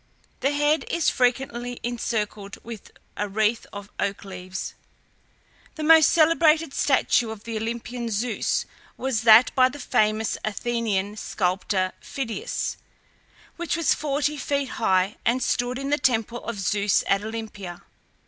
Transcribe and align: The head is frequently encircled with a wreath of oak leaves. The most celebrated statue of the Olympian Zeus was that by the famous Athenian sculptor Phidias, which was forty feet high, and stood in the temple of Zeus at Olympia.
The 0.39 0.49
head 0.51 0.83
is 0.89 1.11
frequently 1.11 1.79
encircled 1.83 2.57
with 2.63 2.89
a 3.15 3.29
wreath 3.29 3.67
of 3.71 3.91
oak 3.99 4.25
leaves. 4.25 4.73
The 5.75 5.83
most 5.83 6.09
celebrated 6.11 6.73
statue 6.73 7.29
of 7.29 7.43
the 7.43 7.55
Olympian 7.55 8.09
Zeus 8.09 8.65
was 8.97 9.21
that 9.21 9.53
by 9.53 9.69
the 9.69 9.77
famous 9.77 10.39
Athenian 10.43 11.17
sculptor 11.17 11.91
Phidias, 12.01 12.77
which 13.57 13.77
was 13.77 13.93
forty 13.93 14.37
feet 14.37 14.69
high, 14.69 15.17
and 15.23 15.43
stood 15.43 15.77
in 15.77 15.91
the 15.91 15.99
temple 15.99 16.43
of 16.45 16.57
Zeus 16.59 17.03
at 17.05 17.21
Olympia. 17.21 17.83